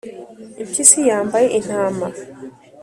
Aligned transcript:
impyisi 0.61 0.99
yambaye 1.09 1.47
intama 1.59 2.07